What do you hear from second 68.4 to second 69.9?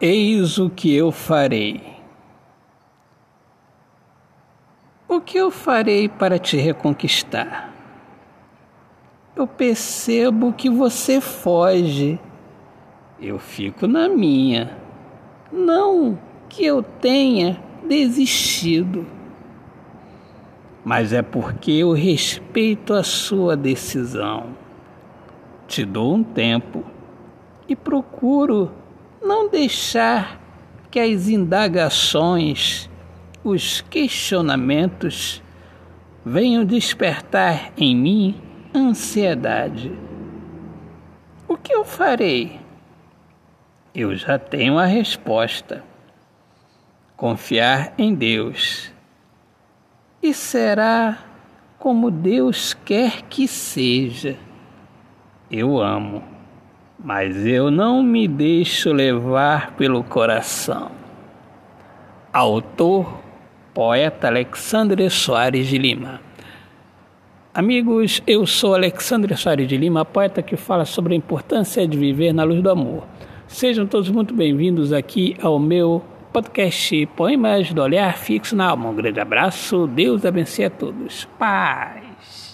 sou Alexandre Soares de